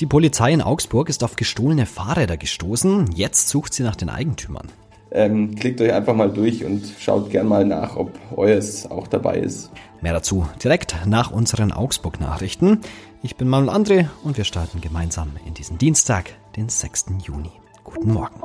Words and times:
Die 0.00 0.06
Polizei 0.06 0.52
in 0.52 0.62
Augsburg 0.62 1.10
ist 1.10 1.22
auf 1.22 1.36
gestohlene 1.36 1.84
Fahrräder 1.84 2.38
gestoßen. 2.38 3.12
Jetzt 3.14 3.50
sucht 3.50 3.74
sie 3.74 3.82
nach 3.82 3.96
den 3.96 4.08
Eigentümern. 4.08 4.68
Ähm, 5.10 5.56
klickt 5.56 5.80
euch 5.82 5.92
einfach 5.92 6.14
mal 6.14 6.30
durch 6.30 6.64
und 6.64 6.84
schaut 6.98 7.30
gern 7.30 7.46
mal 7.46 7.66
nach, 7.66 7.96
ob 7.96 8.18
euers 8.34 8.90
auch 8.90 9.06
dabei 9.08 9.38
ist. 9.38 9.70
Mehr 10.00 10.14
dazu 10.14 10.46
direkt 10.62 10.96
nach 11.04 11.30
unseren 11.30 11.70
Augsburg-Nachrichten. 11.72 12.80
Ich 13.22 13.36
bin 13.36 13.48
Manuel 13.48 13.76
André 13.76 14.08
und 14.24 14.38
wir 14.38 14.44
starten 14.44 14.80
gemeinsam 14.80 15.32
in 15.46 15.52
diesen 15.52 15.76
Dienstag, 15.76 16.30
den 16.56 16.70
6. 16.70 17.06
Juni. 17.22 17.50
Guten 17.84 18.14
Morgen. 18.14 18.40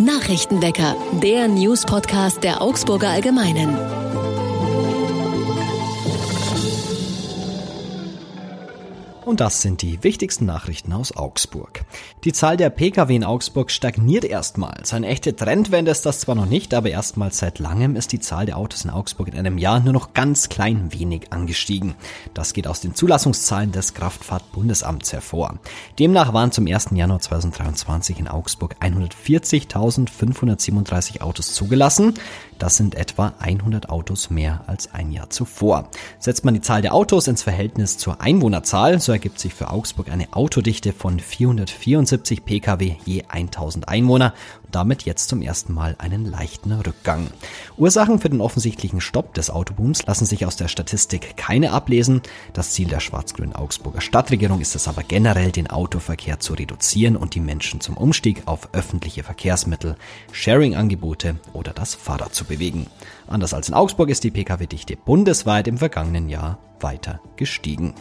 Nachrichtenwecker, 0.00 0.96
der 1.22 1.46
News-Podcast 1.46 2.42
der 2.42 2.62
Augsburger 2.62 3.10
Allgemeinen. 3.10 3.76
Und 9.28 9.40
das 9.40 9.60
sind 9.60 9.82
die 9.82 10.02
wichtigsten 10.04 10.46
Nachrichten 10.46 10.94
aus 10.94 11.14
Augsburg. 11.14 11.82
Die 12.24 12.32
Zahl 12.32 12.56
der 12.56 12.70
Pkw 12.70 13.14
in 13.14 13.24
Augsburg 13.24 13.70
stagniert 13.70 14.24
erstmals. 14.24 14.94
Eine 14.94 15.08
echte 15.08 15.36
Trendwende 15.36 15.90
ist 15.90 16.06
das 16.06 16.20
zwar 16.20 16.34
noch 16.34 16.46
nicht, 16.46 16.72
aber 16.72 16.88
erstmals 16.88 17.36
seit 17.36 17.58
langem 17.58 17.94
ist 17.94 18.12
die 18.12 18.20
Zahl 18.20 18.46
der 18.46 18.56
Autos 18.56 18.86
in 18.86 18.90
Augsburg 18.90 19.28
in 19.28 19.38
einem 19.38 19.58
Jahr 19.58 19.80
nur 19.80 19.92
noch 19.92 20.14
ganz 20.14 20.48
klein 20.48 20.94
wenig 20.94 21.30
angestiegen. 21.30 21.94
Das 22.32 22.54
geht 22.54 22.66
aus 22.66 22.80
den 22.80 22.94
Zulassungszahlen 22.94 23.70
des 23.70 23.92
Kraftfahrtbundesamts 23.92 25.12
hervor. 25.12 25.58
Demnach 25.98 26.32
waren 26.32 26.50
zum 26.50 26.66
1. 26.66 26.92
Januar 26.92 27.20
2023 27.20 28.20
in 28.20 28.28
Augsburg 28.28 28.76
140.537 28.80 31.20
Autos 31.20 31.52
zugelassen. 31.52 32.14
Das 32.58 32.76
sind 32.76 32.96
etwa 32.96 33.34
100 33.38 33.88
Autos 33.88 34.30
mehr 34.30 34.62
als 34.66 34.92
ein 34.92 35.12
Jahr 35.12 35.30
zuvor. 35.30 35.88
Setzt 36.18 36.44
man 36.44 36.54
die 36.54 36.60
Zahl 36.60 36.82
der 36.82 36.92
Autos 36.92 37.28
ins 37.28 37.42
Verhältnis 37.44 37.98
zur 37.98 38.20
Einwohnerzahl, 38.20 39.00
so 39.00 39.12
ergibt 39.12 39.38
sich 39.38 39.54
für 39.54 39.70
Augsburg 39.70 40.10
eine 40.10 40.32
Autodichte 40.32 40.92
von 40.92 41.20
474 41.20 42.44
Pkw 42.44 42.96
je 43.04 43.22
1000 43.28 43.88
Einwohner 43.88 44.34
damit 44.70 45.04
jetzt 45.04 45.28
zum 45.28 45.42
ersten 45.42 45.72
Mal 45.72 45.94
einen 45.98 46.24
leichten 46.24 46.72
Rückgang. 46.72 47.28
Ursachen 47.76 48.18
für 48.18 48.30
den 48.30 48.40
offensichtlichen 48.40 49.00
Stopp 49.00 49.34
des 49.34 49.50
Autobooms 49.50 50.06
lassen 50.06 50.26
sich 50.26 50.46
aus 50.46 50.56
der 50.56 50.68
Statistik 50.68 51.36
keine 51.36 51.72
ablesen. 51.72 52.22
Das 52.52 52.72
Ziel 52.72 52.88
der 52.88 53.00
schwarz-grünen 53.00 53.54
Augsburger 53.54 54.00
Stadtregierung 54.00 54.60
ist 54.60 54.74
es 54.74 54.88
aber 54.88 55.02
generell, 55.02 55.52
den 55.52 55.70
Autoverkehr 55.70 56.40
zu 56.40 56.54
reduzieren 56.54 57.16
und 57.16 57.34
die 57.34 57.40
Menschen 57.40 57.80
zum 57.80 57.96
Umstieg 57.96 58.42
auf 58.46 58.70
öffentliche 58.72 59.22
Verkehrsmittel, 59.22 59.96
Sharing-Angebote 60.32 61.36
oder 61.52 61.72
das 61.72 61.94
Fahrrad 61.94 62.34
zu 62.34 62.44
bewegen. 62.44 62.86
Anders 63.26 63.54
als 63.54 63.68
in 63.68 63.74
Augsburg 63.74 64.08
ist 64.08 64.24
die 64.24 64.30
Pkw-Dichte 64.30 64.96
bundesweit 64.96 65.68
im 65.68 65.78
vergangenen 65.78 66.28
Jahr 66.28 66.58
weiter 66.80 67.20
gestiegen. 67.36 67.94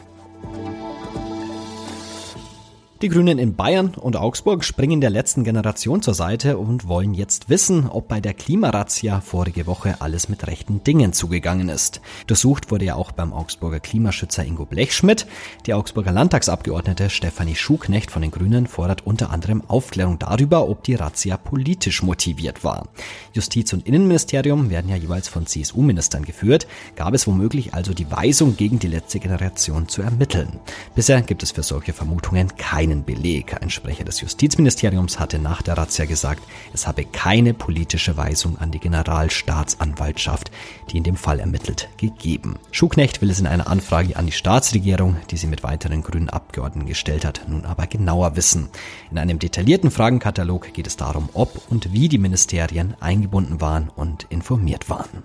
Die 3.03 3.09
Grünen 3.09 3.37
in 3.37 3.53
Bayern 3.53 3.93
und 3.93 4.15
Augsburg 4.15 4.63
springen 4.63 5.01
der 5.01 5.11
letzten 5.11 5.43
Generation 5.43 6.01
zur 6.01 6.15
Seite 6.15 6.57
und 6.57 6.87
wollen 6.87 7.13
jetzt 7.13 7.47
wissen, 7.47 7.87
ob 7.87 8.07
bei 8.07 8.19
der 8.19 8.33
Klimarazzia 8.33 9.21
vorige 9.21 9.67
Woche 9.67 9.97
alles 10.01 10.29
mit 10.29 10.47
rechten 10.47 10.83
Dingen 10.83 11.13
zugegangen 11.13 11.69
ist. 11.69 12.01
Durchsucht 12.25 12.71
wurde 12.71 12.85
ja 12.85 12.95
auch 12.95 13.11
beim 13.11 13.33
Augsburger 13.33 13.79
Klimaschützer 13.79 14.43
Ingo 14.43 14.65
Blechschmidt. 14.65 15.27
Die 15.67 15.75
Augsburger 15.75 16.11
Landtagsabgeordnete 16.11 17.11
Stefanie 17.11 17.53
Schuknecht 17.53 18.09
von 18.09 18.23
den 18.23 18.31
Grünen 18.31 18.65
fordert 18.65 19.05
unter 19.05 19.29
anderem 19.29 19.61
Aufklärung 19.67 20.17
darüber, 20.17 20.67
ob 20.67 20.81
die 20.83 20.95
Razzia 20.95 21.37
politisch 21.37 22.01
motiviert 22.01 22.63
war. 22.63 22.87
Justiz- 23.31 23.73
und 23.73 23.85
Innenministerium 23.85 24.71
werden 24.71 24.89
ja 24.89 24.95
jeweils 24.95 25.27
von 25.27 25.45
CSU-Ministern 25.45 26.25
geführt. 26.25 26.65
Gab 26.95 27.13
es 27.13 27.27
womöglich 27.27 27.75
also 27.75 27.93
die 27.93 28.09
Weisung, 28.09 28.57
gegen 28.57 28.79
die 28.79 28.87
letzte 28.87 29.19
Generation 29.19 29.87
zu 29.87 30.01
ermitteln. 30.01 30.59
Bisher 30.95 31.21
gibt 31.21 31.43
es 31.43 31.51
für 31.51 31.61
solche 31.61 31.93
Vermutungen 31.93 32.55
keine 32.57 32.86
keinen 32.88 33.03
Beleg. 33.03 33.61
Ein 33.61 33.69
Sprecher 33.69 34.05
des 34.05 34.21
Justizministeriums 34.21 35.19
hatte 35.19 35.39
nach 35.39 35.61
der 35.61 35.77
Razzia 35.77 36.05
gesagt, 36.05 36.43
es 36.73 36.88
habe 36.88 37.03
keine 37.03 37.53
politische 37.53 38.15
Weisung 38.15 38.58
an 38.59 38.71
die 38.71 38.80
Generalstaatsanwaltschaft, 38.80 40.52
die 40.89 40.98
in 40.98 41.03
dem 41.03 41.17
Fall 41.17 41.42
ermittelt, 41.42 41.89
gegeben. 41.98 42.58
Schuknecht 42.71 43.21
will 43.21 43.30
es 43.30 43.39
in 43.39 43.48
einer 43.48 43.67
Anfrage 43.67 44.15
an 44.15 44.25
die 44.25 44.31
Staatsregierung, 44.31 45.17
die 45.30 45.37
sie 45.37 45.48
mit 45.48 45.64
weiteren 45.64 46.02
grünen 46.02 46.30
Abgeordneten 46.30 46.87
gestellt 46.87 47.25
hat, 47.25 47.42
nun 47.48 47.65
aber 47.65 47.87
genauer 47.87 48.37
wissen. 48.37 48.70
In 49.11 49.17
einem 49.17 49.39
detaillierten 49.39 49.92
Fragenkatalog 49.92 50.73
geht 50.73 50.87
es 50.87 50.95
darum, 50.95 51.27
ob 51.33 51.69
und 51.69 51.92
wie 51.92 52.08
die 52.08 52.19
Ministerien 52.19 52.95
eingebunden 53.02 53.59
waren 53.59 53.89
und 53.89 54.27
informiert 54.30 54.89
waren. 54.89 55.23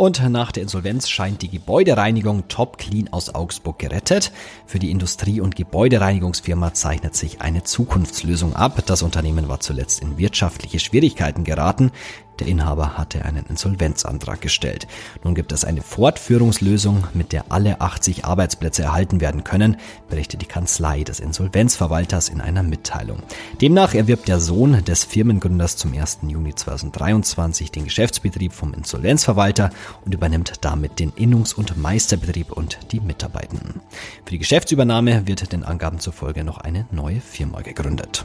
Und 0.00 0.26
nach 0.30 0.50
der 0.50 0.62
Insolvenz 0.62 1.10
scheint 1.10 1.42
die 1.42 1.50
Gebäudereinigung 1.50 2.48
Top 2.48 2.78
Clean 2.78 3.12
aus 3.12 3.34
Augsburg 3.34 3.78
gerettet. 3.78 4.32
Für 4.64 4.78
die 4.78 4.90
Industrie- 4.90 5.42
und 5.42 5.56
Gebäudereinigungsfirma 5.56 6.72
zeichnet 6.72 7.14
sich 7.14 7.42
eine 7.42 7.64
Zukunftslösung 7.64 8.56
ab. 8.56 8.82
Das 8.86 9.02
Unternehmen 9.02 9.48
war 9.50 9.60
zuletzt 9.60 10.00
in 10.00 10.16
wirtschaftliche 10.16 10.78
Schwierigkeiten 10.78 11.44
geraten. 11.44 11.92
Der 12.40 12.48
Inhaber 12.48 12.96
hatte 12.96 13.26
einen 13.26 13.44
Insolvenzantrag 13.46 14.40
gestellt. 14.40 14.88
Nun 15.22 15.34
gibt 15.34 15.52
es 15.52 15.66
eine 15.66 15.82
Fortführungslösung, 15.82 17.06
mit 17.12 17.32
der 17.32 17.52
alle 17.52 17.82
80 17.82 18.24
Arbeitsplätze 18.24 18.82
erhalten 18.82 19.20
werden 19.20 19.44
können, 19.44 19.76
berichtet 20.08 20.40
die 20.40 20.46
Kanzlei 20.46 21.04
des 21.04 21.20
Insolvenzverwalters 21.20 22.30
in 22.30 22.40
einer 22.40 22.62
Mitteilung. 22.62 23.22
Demnach 23.60 23.92
erwirbt 23.92 24.26
der 24.26 24.40
Sohn 24.40 24.82
des 24.84 25.04
Firmengründers 25.04 25.76
zum 25.76 25.92
1. 25.92 26.20
Juni 26.28 26.54
2023 26.54 27.70
den 27.70 27.84
Geschäftsbetrieb 27.84 28.54
vom 28.54 28.72
Insolvenzverwalter 28.72 29.68
und 30.06 30.14
übernimmt 30.14 30.54
damit 30.62 30.98
den 30.98 31.12
Innungs- 31.12 31.52
und 31.52 31.76
Meisterbetrieb 31.76 32.52
und 32.52 32.78
die 32.90 33.00
Mitarbeitenden. 33.00 33.82
Für 34.24 34.30
die 34.30 34.38
Geschäftsübernahme 34.38 35.26
wird 35.26 35.52
den 35.52 35.62
Angaben 35.62 36.00
zufolge 36.00 36.42
noch 36.42 36.56
eine 36.56 36.86
neue 36.90 37.20
Firma 37.20 37.60
gegründet. 37.60 38.24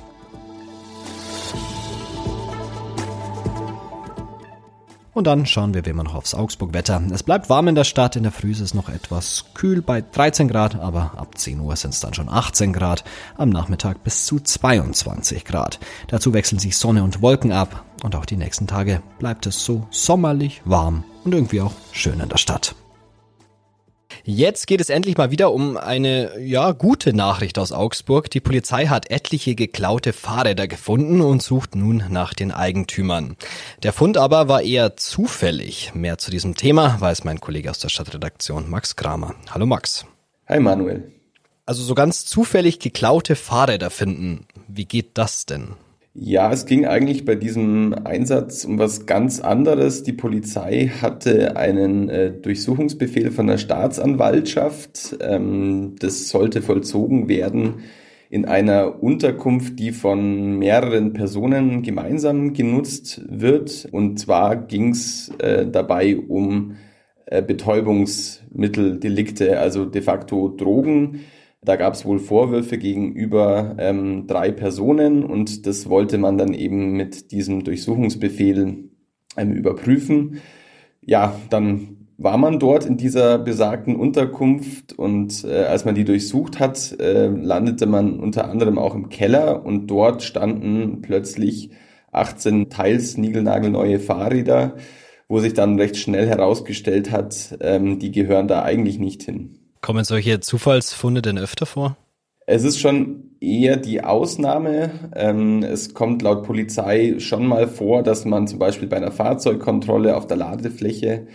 Und 5.16 5.28
dann 5.28 5.46
schauen 5.46 5.74
wir 5.74 5.86
wie 5.86 5.92
immer 5.92 6.04
noch 6.04 6.14
aufs 6.14 6.36
Augsburg-Wetter. 6.36 7.02
Es 7.14 7.24
bleibt 7.24 7.50
warm 7.50 7.70
in 7.70 7.76
der 7.76 7.86
Stadt, 7.86 8.18
in 8.18 8.24
der 8.24 8.34
Früh 8.34 8.52
ist 8.52 8.60
es 8.60 8.74
noch 8.74 8.90
etwas 8.90 9.46
kühl 9.54 9.82
bei 9.82 10.02
13 10.02 10.50
Grad, 10.50 10.76
aber 10.76 11.14
ab 11.16 11.38
10 11.38 11.62
Uhr 11.62 11.74
sind 11.78 11.94
es 11.94 12.02
dann 12.02 12.14
schon 12.14 12.28
18 12.28 12.74
Grad, 12.74 13.06
am 13.38 13.50
Nachmittag 13.50 14.04
bis 14.04 14.26
zu 14.26 14.42
22 14.42 15.46
Grad. 15.46 15.80
Dazu 16.10 16.34
wechseln 16.34 16.60
sich 16.60 16.76
Sonne 16.76 17.02
und 17.02 17.22
Wolken 17.22 17.54
ab 17.54 17.86
und 18.04 18.14
auch 18.14 18.26
die 18.26 18.36
nächsten 18.36 18.68
Tage 18.68 19.02
bleibt 19.18 19.46
es 19.46 19.64
so 19.64 19.88
sommerlich 19.90 20.62
warm 20.66 21.06
und 21.24 21.34
irgendwie 21.34 21.62
auch 21.62 21.72
schön 21.94 22.20
in 22.20 22.28
der 22.28 22.38
Stadt. 22.38 22.76
Jetzt 24.28 24.66
geht 24.66 24.82
es 24.82 24.90
endlich 24.90 25.18
mal 25.18 25.30
wieder 25.30 25.54
um 25.54 25.78
eine, 25.78 26.40
ja, 26.40 26.72
gute 26.72 27.14
Nachricht 27.14 27.60
aus 27.60 27.72
Augsburg. 27.72 28.28
Die 28.32 28.40
Polizei 28.40 28.88
hat 28.88 29.12
etliche 29.12 29.54
geklaute 29.54 30.14
Fahrräder 30.14 30.68
gefunden 30.68 31.22
und 31.22 31.44
sucht 31.44 31.76
nun 31.76 32.04
nach 32.10 32.34
den 32.34 32.52
Eigentümern. 32.52 33.38
Der 33.84 33.94
Fund 33.94 34.18
aber 34.18 34.48
war 34.48 34.64
eher 34.64 34.98
zufällig. 34.98 35.92
Mehr 35.94 36.18
zu 36.18 36.32
diesem 36.32 36.56
Thema 36.56 37.00
weiß 37.00 37.24
mein 37.24 37.40
Kollege 37.40 37.70
aus 37.70 37.78
der 37.78 37.90
Stadtredaktion 37.90 38.68
Max 38.68 38.96
Kramer. 38.96 39.36
Hallo 39.52 39.68
Max. 39.68 40.08
Hi 40.48 40.60
Manuel. 40.60 41.12
Also 41.68 41.84
so 41.84 41.94
ganz 41.94 42.26
zufällig 42.26 42.80
geklaute 42.80 43.36
Fahrräder 43.36 43.92
finden. 43.92 44.48
Wie 44.68 44.86
geht 44.86 45.20
das 45.20 45.46
denn? 45.46 45.76
Ja, 46.18 46.50
es 46.54 46.66
ging 46.66 46.86
eigentlich 46.86 47.26
bei 47.26 47.36
diesem 47.36 47.94
Einsatz 48.06 48.64
um 48.64 48.80
was 48.80 49.06
ganz 49.06 49.42
anderes. 49.42 50.04
Die 50.04 50.14
Polizei 50.14 50.90
hatte 51.02 51.58
einen 51.58 52.08
äh, 52.08 52.32
Durchsuchungsbefehl 52.32 53.32
von 53.32 53.48
der 53.48 53.58
Staatsanwaltschaft. 53.58 55.18
Ähm, 55.20 55.96
das 56.00 56.30
sollte 56.30 56.62
vollzogen 56.62 57.28
werden 57.28 57.82
in 58.30 58.46
einer 58.46 59.04
Unterkunft, 59.04 59.78
die 59.78 59.92
von 59.92 60.58
mehreren 60.58 61.12
Personen 61.12 61.84
gemeinsam 61.84 62.54
genutzt 62.54 63.20
wird. 63.28 63.86
Und 63.92 64.18
zwar 64.18 64.56
ging 64.56 64.92
es 64.92 65.34
äh, 65.40 65.68
dabei 65.68 66.16
um 66.16 66.78
äh, 67.26 67.42
Betäubungsmitteldelikte, 67.42 69.60
also 69.60 69.84
de 69.84 70.02
facto 70.02 70.48
Drogen. 70.48 71.26
Da 71.66 71.76
gab 71.76 71.96
es 71.96 72.06
wohl 72.06 72.20
Vorwürfe 72.20 72.78
gegenüber 72.78 73.76
ähm, 73.80 74.28
drei 74.28 74.52
Personen 74.52 75.24
und 75.24 75.66
das 75.66 75.90
wollte 75.90 76.18
man 76.18 76.38
dann 76.38 76.54
eben 76.54 76.94
mit 76.94 77.32
diesem 77.32 77.64
Durchsuchungsbefehl 77.64 78.90
ähm, 79.38 79.52
überprüfen. 79.52 80.42
Ja, 81.02 81.36
dann 81.50 82.06
war 82.18 82.38
man 82.38 82.60
dort 82.60 82.86
in 82.86 82.98
dieser 82.98 83.38
besagten 83.40 83.96
Unterkunft 83.96 84.94
und 84.94 85.44
äh, 85.44 85.64
als 85.64 85.86
man 85.86 85.96
die 85.96 86.06
durchsucht 86.06 86.60
hat, 86.60 86.98
äh, 87.00 87.28
landete 87.28 87.88
man 87.88 88.20
unter 88.20 88.50
anderem 88.50 88.78
auch 88.78 88.96
im 88.96 89.10
Keller 89.10 89.66
und 89.66 89.88
dort 89.88 90.24
standen 90.24 91.02
plötzlich 91.02 91.72
18 92.12 92.70
teils 92.70 93.18
niegelnagelneue 93.18 94.00
Fahrräder, 94.00 94.76
wo 95.28 95.40
sich 95.40 95.54
dann 95.54 95.78
recht 95.78 95.98
schnell 95.98 96.28
herausgestellt 96.28 97.12
hat, 97.12 97.58
ähm, 97.60 98.00
die 98.00 98.12
gehören 98.12 98.48
da 98.48 98.64
eigentlich 98.64 99.00
nicht 99.00 99.24
hin. 99.24 99.65
Kommen 99.86 100.04
solche 100.04 100.40
Zufallsfunde 100.40 101.22
denn 101.22 101.38
öfter 101.38 101.68
vor? 101.68 101.96
Es 102.48 102.64
ist 102.64 102.80
schon 102.80 103.36
eher 103.40 103.78
die 103.78 104.04
Ausnahme. 104.04 104.90
Ähm, 105.16 105.62
es 105.62 105.94
kommt 105.94 106.24
laut 106.24 106.42
Polizei 106.42 107.20
schon 107.20 107.46
mal 107.46 107.68
vor, 107.68 108.02
dass 108.02 108.26
man 108.26 108.48
zum 108.48 108.58
Beispiel 108.58 108.88
bei 108.88 108.98
einer 108.98 109.12
Fahrzeugkontrolle 109.12 110.18
auf 110.18 110.26
der 110.26 110.38
Ladefläche 110.38 111.28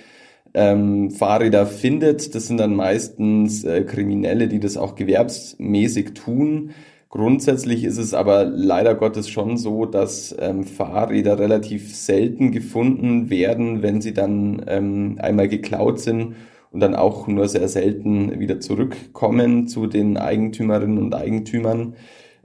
ähm, 0.53 1.13
Fahrräder 1.13 1.65
findet. 1.65 2.35
Das 2.35 2.49
sind 2.49 2.57
dann 2.57 2.75
meistens 2.75 3.63
äh, 3.63 3.85
Kriminelle, 3.85 4.49
die 4.49 4.59
das 4.59 4.77
auch 4.77 4.97
gewerbsmäßig 4.97 6.15
tun. 6.15 6.73
Grundsätzlich 7.09 7.85
ist 7.85 7.99
es 7.99 8.15
aber 8.15 8.47
leider 8.47 8.97
Gottes 8.97 9.29
schon 9.29 9.59
so, 9.59 9.87
dass 9.87 10.35
ähm, 10.41 10.65
Fahrräder 10.65 11.39
relativ 11.39 11.95
selten 11.95 12.51
gefunden 12.51 13.31
werden, 13.31 13.83
wenn 13.85 14.01
sie 14.01 14.13
dann 14.13 14.65
ähm, 14.67 15.19
einmal 15.21 15.47
geklaut 15.47 16.01
sind 16.01 16.35
und 16.71 16.81
dann 16.81 16.95
auch 16.95 17.27
nur 17.27 17.49
sehr 17.49 17.69
selten 17.69 18.39
wieder 18.39 18.61
zurückkommen 18.61 19.69
zu 19.69 19.87
den 19.87 20.17
Eigentümerinnen 20.17 20.99
und 20.99 21.15
Eigentümern. 21.15 21.95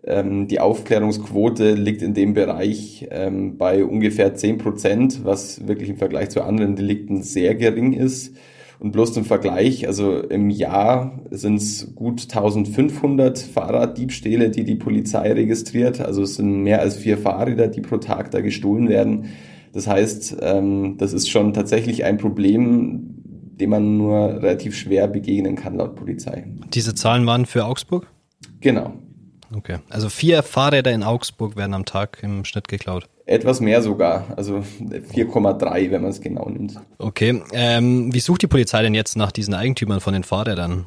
Ähm, 0.04 0.48
die 0.48 0.60
Aufklärungsquote 0.60 1.74
liegt 1.74 2.01
in 2.01 2.13
dem 2.13 2.33
Bereich 2.33 3.07
ähm, 3.12 3.57
bei 3.57 3.83
ungefähr 3.83 4.36
zehn 4.36 4.57
Prozent, 4.57 5.24
was 5.24 5.68
wirklich 5.68 5.89
im 5.89 5.98
Vergleich 5.98 6.30
zu 6.30 6.44
anderen 6.44 6.75
Delikten 6.75 7.24
sehr 7.24 7.56
gering 7.56 7.94
ist. 7.94 8.36
Und 8.77 8.92
bloß 8.92 9.13
zum 9.13 9.25
Vergleich, 9.25 9.88
also 9.88 10.19
im 10.19 10.50
Jahr 10.50 11.22
sind 11.31 11.56
es 11.56 11.95
gut 11.95 12.24
1500 12.24 13.39
Fahrraddiebstähle, 13.39 14.50
die 14.50 14.66
die 14.66 14.75
Polizei 14.75 15.31
registriert. 15.31 16.01
Also 16.01 16.24
es 16.24 16.36
sind 16.36 16.63
mehr 16.63 16.81
als 16.81 16.98
vier 16.98 17.18
Fahrräder, 17.18 17.68
die 17.68 17.81
pro 17.81 17.98
Tag 17.98 18.31
da 18.31 18.42
gestohlen 18.42 18.89
werden. 18.89 19.30
Das 19.72 19.88
heißt, 19.88 20.38
ähm, 20.42 20.95
das 20.98 21.13
ist 21.13 21.30
schon 21.30 21.54
tatsächlich 21.54 22.04
ein 22.04 22.18
Problem, 22.18 23.15
dem 23.60 23.69
man 23.69 23.98
nur 23.98 24.42
relativ 24.42 24.75
schwer 24.75 25.07
begegnen 25.07 25.56
kann 25.56 25.75
laut 25.75 25.96
Polizei. 25.96 26.46
Diese 26.74 26.96
Zahlen 26.96 27.25
waren 27.25 27.46
für 27.46 27.66
Augsburg? 27.66 28.07
Genau. 28.62 28.94
Okay. 29.56 29.78
Also 29.90 30.10
vier 30.10 30.44
Fahrräder 30.44 30.92
in 30.92 31.04
Augsburg 31.04 31.56
werden 31.56 31.74
am 31.74 31.86
Tag 31.86 32.19
im 32.22 32.46
Schnitt 32.46 32.68
geklaut. 32.68 33.07
Etwas 33.25 33.60
mehr 33.60 33.81
sogar, 33.81 34.34
also 34.36 34.57
4,3, 34.57 35.92
wenn 35.92 36.02
man 36.02 36.12
es 36.12 36.22
genau 36.22 36.50
nimmt. 36.50 36.80
Okay. 36.98 37.42
Ähm, 37.54 38.13
wie 38.13 38.19
sucht 38.19 38.44
die 38.44 38.48
Polizei 38.48 38.81
denn 38.84 38.94
jetzt 38.94 39.18
nach 39.18 39.31
diesen 39.31 39.54
Eigentümern 39.54 40.00
von 40.00 40.13
den 40.13 40.24
Fahrrädern? 40.24 40.86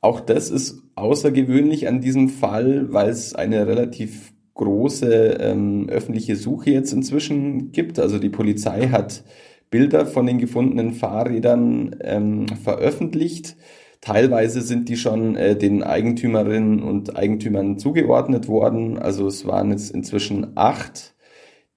Auch 0.00 0.20
das 0.20 0.50
ist 0.50 0.82
außergewöhnlich 0.94 1.88
an 1.88 2.00
diesem 2.00 2.28
Fall, 2.28 2.92
weil 2.92 3.08
es 3.08 3.34
eine 3.34 3.66
relativ 3.66 4.32
große 4.54 5.38
ähm, 5.40 5.88
öffentliche 5.88 6.36
Suche 6.36 6.70
jetzt 6.70 6.92
inzwischen 6.92 7.72
gibt. 7.72 7.98
Also 7.98 8.18
die 8.18 8.30
Polizei 8.30 8.88
hat 8.88 9.22
Bilder 9.70 10.06
von 10.06 10.26
den 10.26 10.38
gefundenen 10.38 10.92
Fahrrädern 10.92 11.96
ähm, 12.00 12.46
veröffentlicht. 12.48 13.56
Teilweise 14.00 14.60
sind 14.60 14.88
die 14.88 14.96
schon 14.96 15.36
äh, 15.36 15.56
den 15.56 15.82
Eigentümerinnen 15.82 16.82
und 16.82 17.16
Eigentümern 17.16 17.78
zugeordnet 17.78 18.46
worden. 18.46 18.98
Also 18.98 19.26
es 19.26 19.46
waren 19.46 19.70
jetzt 19.70 19.90
inzwischen 19.90 20.52
acht, 20.54 21.14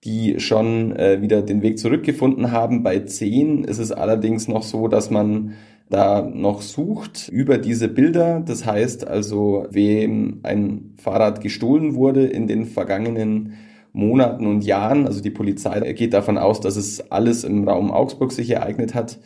die 0.04 0.40
schon 0.40 0.96
äh, 0.96 1.22
wieder 1.22 1.42
den 1.42 1.62
Weg 1.62 1.80
zurückgefunden 1.80 2.52
haben. 2.52 2.84
Bei 2.84 3.00
zehn 3.00 3.64
ist 3.64 3.80
es 3.80 3.92
allerdings 3.92 4.48
noch 4.48 4.64
so, 4.64 4.88
dass 4.88 5.10
man 5.10 5.56
da 5.90 6.22
noch 6.22 6.62
sucht 6.62 7.30
über 7.30 7.58
diese 7.58 7.88
Bilder. 7.88 8.42
Das 8.46 8.66
heißt 8.66 9.08
also, 9.08 9.66
wem 9.72 10.40
ein 10.44 10.94
Fahrrad 11.02 11.42
gestohlen 11.42 11.96
wurde 11.96 12.28
in 12.28 12.48
den 12.48 12.66
vergangenen 12.66 13.54
Monaten 13.94 14.46
und 14.46 14.64
Jahren, 14.64 15.06
also 15.08 15.22
die 15.22 15.32
Polizei 15.32 15.94
geht 15.94 16.14
davon 16.14 16.38
aus, 16.38 16.62
dass 16.62 16.76
es 16.76 17.12
alles 17.12 17.44
im 17.44 17.68
Raum 17.68 17.92
Augsburg 17.92 18.32
sich 18.32 18.50
ereignet 18.52 18.94
hat, 18.94 19.20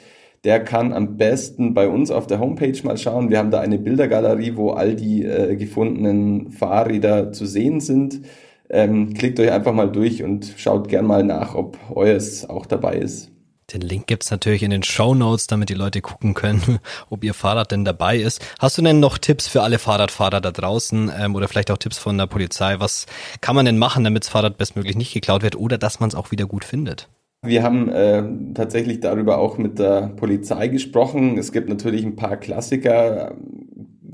der 0.43 0.63
kann 0.63 0.91
am 0.91 1.17
besten 1.17 1.73
bei 1.73 1.87
uns 1.87 2.11
auf 2.11 2.27
der 2.27 2.39
Homepage 2.39 2.77
mal 2.83 2.97
schauen. 2.97 3.29
Wir 3.29 3.37
haben 3.37 3.51
da 3.51 3.61
eine 3.61 3.79
Bildergalerie, 3.79 4.55
wo 4.55 4.71
all 4.71 4.95
die 4.95 5.23
äh, 5.23 5.55
gefundenen 5.55 6.51
Fahrräder 6.51 7.31
zu 7.31 7.45
sehen 7.45 7.79
sind. 7.79 8.21
Ähm, 8.69 9.13
klickt 9.13 9.39
euch 9.39 9.51
einfach 9.51 9.73
mal 9.73 9.91
durch 9.91 10.23
und 10.23 10.53
schaut 10.57 10.89
gern 10.89 11.05
mal 11.05 11.23
nach, 11.23 11.55
ob 11.55 11.77
euers 11.93 12.49
auch 12.49 12.65
dabei 12.65 12.95
ist. 12.95 13.32
Den 13.71 13.81
Link 13.81 14.07
gibt's 14.07 14.29
natürlich 14.29 14.63
in 14.63 14.71
den 14.71 14.83
Show 14.83 15.15
Notes, 15.15 15.47
damit 15.47 15.69
die 15.69 15.73
Leute 15.73 16.01
gucken 16.01 16.33
können, 16.33 16.79
ob 17.09 17.23
ihr 17.23 17.33
Fahrrad 17.33 17.71
denn 17.71 17.85
dabei 17.85 18.17
ist. 18.17 18.45
Hast 18.59 18.77
du 18.77 18.81
denn 18.81 18.99
noch 18.99 19.17
Tipps 19.17 19.47
für 19.47 19.61
alle 19.61 19.79
Fahrradfahrer 19.79 20.41
da 20.41 20.51
draußen 20.51 21.11
ähm, 21.17 21.35
oder 21.35 21.47
vielleicht 21.47 21.71
auch 21.71 21.77
Tipps 21.77 21.97
von 21.97 22.17
der 22.17 22.27
Polizei? 22.27 22.79
Was 22.79 23.05
kann 23.41 23.55
man 23.55 23.65
denn 23.65 23.77
machen, 23.77 24.03
damit 24.03 24.23
das 24.23 24.29
Fahrrad 24.29 24.57
bestmöglich 24.57 24.95
nicht 24.95 25.13
geklaut 25.13 25.43
wird 25.43 25.55
oder 25.55 25.77
dass 25.77 25.99
man 25.99 26.09
es 26.09 26.15
auch 26.15 26.31
wieder 26.31 26.45
gut 26.45 26.65
findet? 26.65 27.07
Wir 27.45 27.63
haben 27.63 27.89
äh, 27.89 28.23
tatsächlich 28.53 29.01
darüber 29.01 29.37
auch 29.37 29.57
mit 29.57 29.77
der 29.77 30.13
Polizei 30.15 30.69
gesprochen. 30.69 31.37
Es 31.37 31.51
gibt 31.51 31.67
natürlich 31.67 32.05
ein 32.05 32.15
paar 32.15 32.37
Klassiker, 32.37 33.35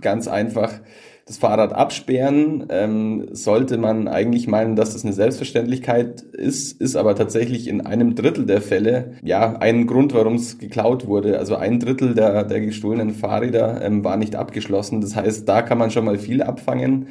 ganz 0.01 0.27
einfach 0.27 0.73
das 1.29 1.37
Fahrrad 1.37 1.73
absperren. 1.73 2.65
Ähm, 2.69 3.27
sollte 3.33 3.77
man 3.77 4.07
eigentlich 4.07 4.47
meinen, 4.47 4.75
dass 4.75 4.93
das 4.93 5.05
eine 5.05 5.13
Selbstverständlichkeit 5.13 6.21
ist, 6.21 6.81
ist 6.81 6.95
aber 6.95 7.15
tatsächlich 7.15 7.67
in 7.67 7.85
einem 7.85 8.15
Drittel 8.15 8.47
der 8.47 8.61
Fälle 8.61 9.13
ja 9.21 9.57
ein 9.59 9.85
Grund, 9.85 10.15
warum 10.15 10.33
es 10.33 10.57
geklaut 10.57 11.05
wurde. 11.05 11.37
Also 11.37 11.55
ein 11.55 11.79
Drittel 11.79 12.15
der, 12.15 12.45
der 12.45 12.61
gestohlenen 12.61 13.11
Fahrräder 13.11 13.79
ähm, 13.83 14.03
war 14.03 14.17
nicht 14.17 14.35
abgeschlossen. 14.35 15.01
Das 15.01 15.15
heißt, 15.15 15.47
da 15.47 15.61
kann 15.61 15.77
man 15.77 15.91
schon 15.91 16.05
mal 16.05 16.17
viel 16.17 16.41
abfangen. 16.41 17.09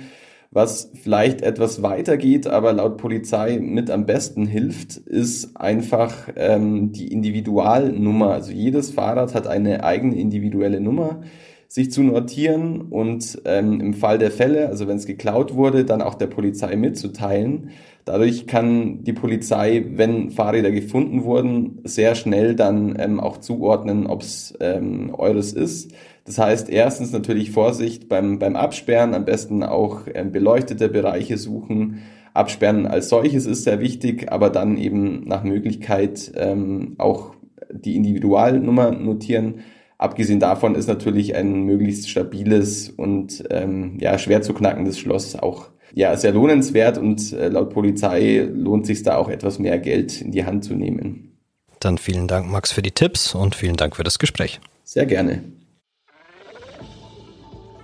Was 0.50 0.90
vielleicht 0.94 1.42
etwas 1.42 1.82
weiter 1.82 2.16
geht, 2.16 2.48
aber 2.48 2.72
laut 2.72 2.96
Polizei 2.96 3.60
mit 3.60 3.88
am 3.88 4.04
besten 4.04 4.46
hilft, 4.46 4.96
ist 4.96 5.56
einfach 5.56 6.28
ähm, 6.34 6.90
die 6.90 7.12
Individualnummer. 7.12 8.32
Also 8.32 8.50
jedes 8.50 8.90
Fahrrad 8.90 9.34
hat 9.34 9.46
eine 9.46 9.84
eigene 9.84 10.18
individuelle 10.18 10.80
Nummer 10.80 11.20
sich 11.68 11.92
zu 11.92 12.02
notieren 12.02 12.80
und 12.80 13.42
ähm, 13.44 13.80
im 13.80 13.92
Fall 13.92 14.18
der 14.18 14.30
Fälle, 14.30 14.68
also 14.68 14.88
wenn 14.88 14.96
es 14.96 15.04
geklaut 15.04 15.54
wurde, 15.54 15.84
dann 15.84 16.00
auch 16.00 16.14
der 16.14 16.26
Polizei 16.26 16.74
mitzuteilen. 16.76 17.70
Dadurch 18.06 18.46
kann 18.46 19.04
die 19.04 19.12
Polizei, 19.12 19.84
wenn 19.92 20.30
Fahrräder 20.30 20.70
gefunden 20.70 21.24
wurden, 21.24 21.80
sehr 21.84 22.14
schnell 22.14 22.54
dann 22.54 22.96
ähm, 22.98 23.20
auch 23.20 23.36
zuordnen, 23.36 24.06
ob 24.06 24.22
es 24.22 24.54
ähm, 24.60 25.14
eures 25.14 25.52
ist. 25.52 25.92
Das 26.24 26.38
heißt, 26.38 26.70
erstens 26.70 27.12
natürlich 27.12 27.50
Vorsicht 27.50 28.08
beim, 28.08 28.38
beim 28.38 28.56
Absperren, 28.56 29.12
am 29.12 29.26
besten 29.26 29.62
auch 29.62 30.02
ähm, 30.14 30.32
beleuchtete 30.32 30.88
Bereiche 30.88 31.36
suchen. 31.36 32.00
Absperren 32.32 32.86
als 32.86 33.10
solches 33.10 33.44
ist 33.44 33.64
sehr 33.64 33.80
wichtig, 33.80 34.32
aber 34.32 34.48
dann 34.48 34.78
eben 34.78 35.24
nach 35.26 35.44
Möglichkeit 35.44 36.32
ähm, 36.34 36.94
auch 36.96 37.34
die 37.70 37.94
Individualnummer 37.96 38.90
notieren. 38.92 39.56
Abgesehen 39.98 40.38
davon 40.38 40.76
ist 40.76 40.86
natürlich 40.86 41.34
ein 41.34 41.62
möglichst 41.62 42.08
stabiles 42.08 42.88
und 42.88 43.44
ähm, 43.50 43.98
ja, 44.00 44.16
schwer 44.16 44.42
zu 44.42 44.54
knackendes 44.54 44.98
Schloss 44.98 45.34
auch 45.34 45.70
ja, 45.92 46.16
sehr 46.16 46.32
lohnenswert 46.32 46.98
und 46.98 47.32
äh, 47.32 47.48
laut 47.48 47.70
Polizei 47.70 48.48
lohnt 48.52 48.86
sich 48.86 49.02
da 49.02 49.16
auch 49.16 49.28
etwas 49.28 49.58
mehr 49.58 49.78
Geld 49.78 50.20
in 50.20 50.30
die 50.30 50.44
Hand 50.44 50.64
zu 50.64 50.74
nehmen. 50.74 51.36
Dann 51.80 51.98
vielen 51.98 52.28
Dank, 52.28 52.50
Max, 52.50 52.72
für 52.72 52.82
die 52.82 52.92
Tipps 52.92 53.34
und 53.34 53.54
vielen 53.54 53.76
Dank 53.76 53.96
für 53.96 54.04
das 54.04 54.18
Gespräch. 54.18 54.60
Sehr 54.84 55.06
gerne. 55.06 55.42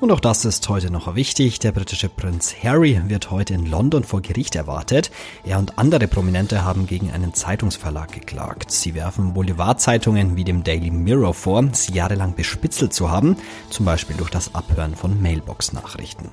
Und 0.05 0.13
auch 0.13 0.21
das 0.21 0.45
ist 0.45 0.69
heute 0.69 0.91
noch 0.91 1.15
wichtig. 1.15 1.61
Der 1.61 1.73
britische 1.73 2.11
Prinz 2.11 2.55
Harry 2.63 3.01
wird 3.07 3.31
heute 3.31 3.55
in 3.55 3.65
London 3.65 4.05
vor 4.05 4.21
Gericht 4.21 4.55
erwartet. 4.55 5.11
Er 5.47 5.59
und 5.59 5.79
andere 5.79 6.07
Prominente 6.09 6.63
haben 6.63 6.87
gegen 6.87 7.11
einen 7.11 7.33
Zeitungsverlag 7.33 8.13
geklagt. 8.13 8.71
Sie 8.71 8.95
werfen 8.95 9.33
Boulevardzeitungen 9.33 10.37
wie 10.37 10.45
dem 10.45 10.63
Daily 10.63 10.91
Mirror 10.91 11.33
vor, 11.33 11.65
sie 11.73 11.95
jahrelang 11.95 12.35
bespitzelt 12.35 12.93
zu 12.93 13.11
haben, 13.11 13.39
zum 13.71 13.87
Beispiel 13.87 14.15
durch 14.15 14.29
das 14.29 14.55
Abhören 14.55 14.95
von 14.95 15.23
Mailbox-Nachrichten. 15.23 16.31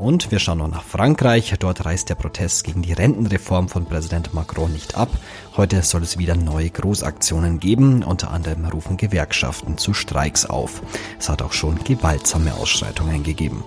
Und 0.00 0.30
wir 0.30 0.38
schauen 0.38 0.58
noch 0.58 0.68
nach 0.68 0.82
Frankreich. 0.82 1.54
Dort 1.58 1.84
reißt 1.84 2.08
der 2.08 2.14
Protest 2.14 2.64
gegen 2.64 2.80
die 2.80 2.94
Rentenreform 2.94 3.68
von 3.68 3.84
Präsident 3.84 4.32
Macron 4.32 4.72
nicht 4.72 4.94
ab. 4.94 5.10
Heute 5.58 5.82
soll 5.82 6.02
es 6.02 6.16
wieder 6.16 6.36
neue 6.36 6.70
Großaktionen 6.70 7.60
geben. 7.60 8.02
Unter 8.02 8.30
anderem 8.30 8.64
rufen 8.64 8.96
Gewerkschaften 8.96 9.76
zu 9.76 9.92
Streiks 9.92 10.46
auf. 10.46 10.80
Es 11.18 11.28
hat 11.28 11.42
auch 11.42 11.52
schon 11.52 11.84
gewaltsame 11.84 12.54
Ausschreitungen 12.54 13.24
gegeben. 13.24 13.62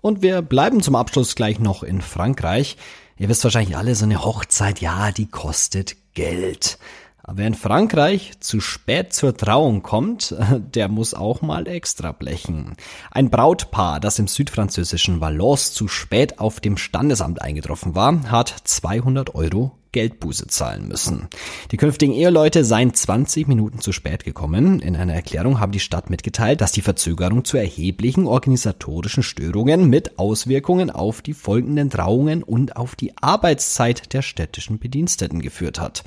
Und 0.00 0.20
wir 0.20 0.42
bleiben 0.42 0.82
zum 0.82 0.96
Abschluss 0.96 1.36
gleich 1.36 1.60
noch 1.60 1.84
in 1.84 2.02
Frankreich. 2.02 2.76
Ihr 3.16 3.28
wisst 3.28 3.44
wahrscheinlich 3.44 3.76
alle, 3.76 3.94
so 3.94 4.04
eine 4.04 4.24
Hochzeit, 4.24 4.80
ja, 4.80 5.12
die 5.12 5.26
kostet 5.26 5.94
Geld. 6.14 6.78
Aber 7.26 7.38
wer 7.38 7.46
in 7.46 7.54
Frankreich 7.54 8.32
zu 8.40 8.60
spät 8.60 9.14
zur 9.14 9.34
Trauung 9.34 9.82
kommt, 9.82 10.36
der 10.74 10.88
muss 10.88 11.14
auch 11.14 11.40
mal 11.40 11.66
extra 11.66 12.12
blechen. 12.12 12.76
Ein 13.10 13.30
Brautpaar, 13.30 13.98
das 13.98 14.18
im 14.18 14.28
südfranzösischen 14.28 15.22
Valence 15.22 15.72
zu 15.72 15.88
spät 15.88 16.38
auf 16.38 16.60
dem 16.60 16.76
Standesamt 16.76 17.40
eingetroffen 17.40 17.94
war, 17.94 18.30
hat 18.30 18.54
200 18.64 19.34
Euro 19.34 19.72
Geldbuße 19.92 20.48
zahlen 20.48 20.86
müssen. 20.86 21.28
Die 21.70 21.78
künftigen 21.78 22.12
Eheleute 22.12 22.62
seien 22.64 22.92
20 22.92 23.48
Minuten 23.48 23.78
zu 23.78 23.92
spät 23.92 24.24
gekommen. 24.24 24.80
In 24.80 24.94
einer 24.96 25.14
Erklärung 25.14 25.60
haben 25.60 25.72
die 25.72 25.80
Stadt 25.80 26.10
mitgeteilt, 26.10 26.60
dass 26.60 26.72
die 26.72 26.82
Verzögerung 26.82 27.44
zu 27.44 27.56
erheblichen 27.56 28.26
organisatorischen 28.26 29.22
Störungen 29.22 29.88
mit 29.88 30.18
Auswirkungen 30.18 30.90
auf 30.90 31.22
die 31.22 31.32
folgenden 31.32 31.88
Trauungen 31.88 32.42
und 32.42 32.76
auf 32.76 32.96
die 32.96 33.16
Arbeitszeit 33.16 34.12
der 34.12 34.20
städtischen 34.20 34.78
Bediensteten 34.78 35.40
geführt 35.40 35.80
hat. 35.80 36.02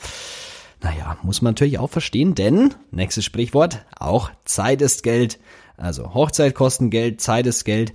Naja, 0.81 1.17
muss 1.23 1.41
man 1.41 1.51
natürlich 1.51 1.79
auch 1.79 1.89
verstehen, 1.89 2.35
denn, 2.35 2.73
nächstes 2.91 3.25
Sprichwort, 3.25 3.85
auch 3.97 4.29
Zeit 4.45 4.81
ist 4.81 5.03
Geld. 5.03 5.39
Also 5.75 6.13
Hochzeit 6.13 6.55
kosten 6.55 6.89
Geld, 6.89 7.21
Zeit 7.21 7.47
ist 7.47 7.63
Geld. 7.63 7.93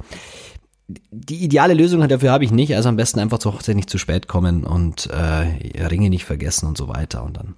die 1.10 1.42
ideale 1.42 1.74
Lösung 1.74 2.06
dafür 2.06 2.32
habe 2.32 2.44
ich 2.44 2.50
nicht, 2.50 2.74
also 2.74 2.88
am 2.88 2.96
besten 2.96 3.20
einfach 3.20 3.38
zur 3.38 3.54
Hochzeit 3.54 3.76
nicht 3.76 3.90
zu 3.90 3.98
spät 3.98 4.28
kommen 4.28 4.64
und 4.64 5.08
äh, 5.10 5.84
Ringe 5.84 6.10
nicht 6.10 6.24
vergessen 6.24 6.66
und 6.66 6.76
so 6.76 6.88
weiter 6.88 7.22
und 7.22 7.36
dann 7.36 7.54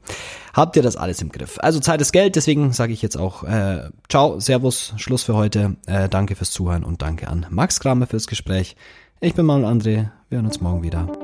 habt 0.53 0.77
ihr 0.77 0.83
das 0.83 0.97
alles 0.97 1.21
im 1.23 1.31
Griff. 1.31 1.59
Also 1.61 1.81
Zeit 1.81 2.01
ist 2.01 2.13
Geld, 2.13 2.37
deswegen 2.37 2.73
sage 2.73 2.93
ich 2.93 3.03
jetzt 3.03 3.17
auch 3.17 3.43
äh, 3.45 3.89
ciao, 4.09 4.41
servus, 4.41 4.93
Schluss 4.97 5.23
für 5.23 5.35
heute, 5.35 5.77
äh, 5.87 6.09
danke 6.09 6.37
fürs 6.37 6.51
Zuhören 6.51 6.85
und 6.85 7.03
danke 7.03 7.29
an 7.29 7.47
Max 7.51 7.81
Kramer 7.81 8.07
fürs 8.07 8.27
Gespräch. 8.27 8.77
Ich 9.21 9.35
bin 9.35 9.47
Manuel 9.47 9.73
André, 9.73 10.11
wir 10.29 10.39
hören 10.39 10.47
uns 10.47 10.61
morgen 10.61 10.83
wieder. 10.83 11.24